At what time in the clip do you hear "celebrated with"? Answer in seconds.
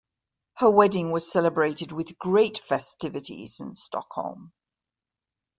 1.31-2.17